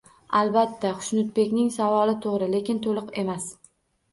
[0.37, 3.47] Albatta, Xushnudbekning savoli to'g'ri, lekin to'liq emas